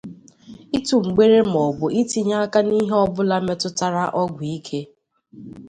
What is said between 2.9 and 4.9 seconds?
ọbụla metụtara ọgwụ ike